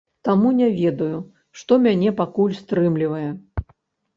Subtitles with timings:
[0.27, 1.17] Таму, не ведаю,
[1.61, 3.29] што мяне пакуль стрымлівае.